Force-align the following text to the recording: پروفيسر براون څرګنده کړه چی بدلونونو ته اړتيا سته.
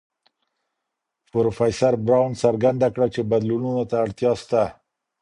پروفيسر 1.31 1.93
براون 2.05 2.31
څرګنده 2.43 2.87
کړه 2.95 3.07
چی 3.13 3.21
بدلونونو 3.31 3.83
ته 3.89 3.95
اړتيا 4.05 4.31
سته. 4.41 4.63